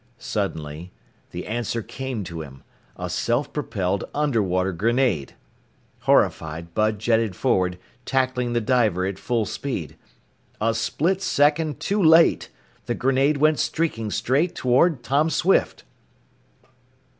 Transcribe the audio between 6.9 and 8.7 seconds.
jetted forward, tackling the